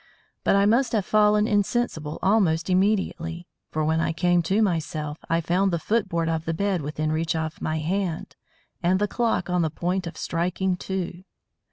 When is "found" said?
5.41-5.71